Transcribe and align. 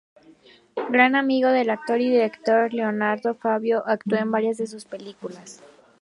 Gran 0.89 1.15
amigo 1.15 1.49
del 1.49 1.69
actor 1.69 2.01
y 2.01 2.09
director 2.09 2.73
Leonardo 2.73 3.35
Favio, 3.35 3.83
actuó 3.85 4.17
en 4.17 4.31
varias 4.31 4.57
de 4.57 4.65
sus 4.65 4.83
películas. 4.85 5.61